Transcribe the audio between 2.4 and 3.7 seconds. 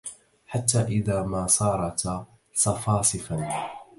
صَفاصِفا